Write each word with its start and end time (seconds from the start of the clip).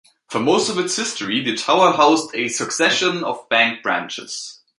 For 0.29 0.39
most 0.39 0.67
of 0.71 0.79
its 0.79 0.95
history 0.95 1.43
the 1.43 1.55
tower 1.55 1.93
housed 1.93 2.31
a 2.33 2.47
succession 2.47 3.23
of 3.23 3.47
bank 3.49 3.83
branches. 3.83 4.61